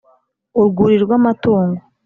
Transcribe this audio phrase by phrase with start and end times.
[0.59, 1.81] urwuri rw’amatungo...